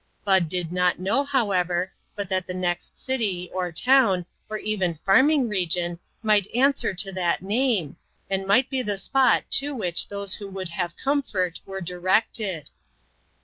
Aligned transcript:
Bud 0.25 0.49
did 0.49 0.71
not 0.71 0.97
know, 0.97 1.23
however, 1.23 1.91
but 2.15 2.27
that 2.27 2.47
the 2.47 2.55
next 2.55 2.97
city, 2.97 3.51
or 3.53 3.71
town, 3.71 4.25
or 4.49 4.57
even 4.57 4.95
farming 4.95 5.47
region 5.47 5.99
might 6.23 6.47
answer 6.55 6.91
to 6.95 7.11
that 7.11 7.43
name, 7.43 7.97
and 8.27 8.47
might 8.47 8.67
be 8.67 8.81
the 8.81 8.97
spot 8.97 9.43
to 9.51 9.75
which 9.75 10.07
those 10.07 10.33
who 10.33 10.47
would 10.47 10.69
have 10.69 10.97
comfort 10.97 11.59
were 11.67 11.81
directed. 11.81 12.71